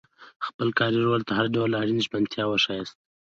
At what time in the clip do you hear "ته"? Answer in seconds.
1.27-1.33